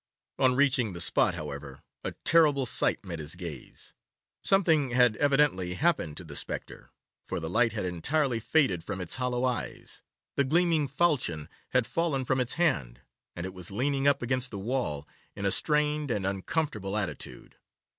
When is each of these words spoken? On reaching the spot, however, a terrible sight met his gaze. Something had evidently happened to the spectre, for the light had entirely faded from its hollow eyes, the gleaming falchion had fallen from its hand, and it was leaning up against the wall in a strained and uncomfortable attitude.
On 0.39 0.55
reaching 0.55 0.93
the 0.93 0.99
spot, 0.99 1.35
however, 1.35 1.83
a 2.03 2.13
terrible 2.25 2.65
sight 2.65 3.05
met 3.05 3.19
his 3.19 3.35
gaze. 3.35 3.93
Something 4.43 4.89
had 4.89 5.15
evidently 5.17 5.75
happened 5.75 6.17
to 6.17 6.23
the 6.23 6.35
spectre, 6.35 6.89
for 7.23 7.39
the 7.39 7.51
light 7.51 7.73
had 7.73 7.85
entirely 7.85 8.39
faded 8.39 8.83
from 8.83 8.99
its 8.99 9.13
hollow 9.17 9.45
eyes, 9.45 10.01
the 10.37 10.43
gleaming 10.43 10.87
falchion 10.87 11.47
had 11.69 11.85
fallen 11.85 12.25
from 12.25 12.39
its 12.39 12.53
hand, 12.55 13.01
and 13.35 13.45
it 13.45 13.53
was 13.53 13.69
leaning 13.69 14.07
up 14.07 14.23
against 14.23 14.49
the 14.49 14.57
wall 14.57 15.07
in 15.35 15.45
a 15.45 15.51
strained 15.51 16.09
and 16.09 16.25
uncomfortable 16.25 16.97
attitude. 16.97 17.57